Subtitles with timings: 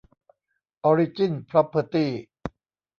[0.85, 2.11] ออริจิ้น พร็อพเพอร์ตี้